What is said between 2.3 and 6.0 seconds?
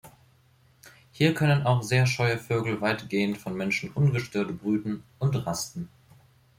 Vögel weitgehend von Menschen ungestört brüten und rasten.